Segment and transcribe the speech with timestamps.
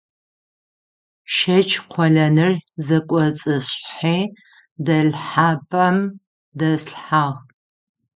[1.35, 2.53] ШэкӀ къолэныр
[2.85, 4.19] зэкӀоцӀысщыхьи
[4.85, 5.97] дэлъхьапӀэм
[6.57, 7.39] дэслъхьагъ.